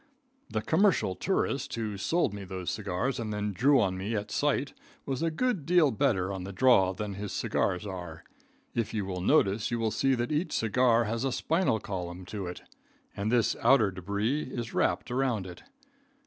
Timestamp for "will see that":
9.77-10.31